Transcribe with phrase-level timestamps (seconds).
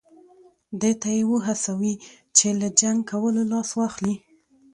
[0.81, 1.93] دې ته یې وهڅوي
[2.37, 4.15] چې له جنګ کولو لاس واخلي.